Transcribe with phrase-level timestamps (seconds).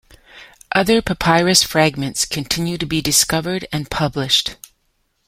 [0.71, 4.55] Other papyrus fragments continue to be discovered and published.